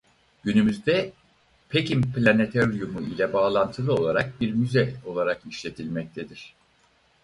[0.43, 1.11] Günümüzde
[1.69, 6.53] Pekin Planetaryumu ile bağlantılı olarak bir müze olarak işletilmektedir.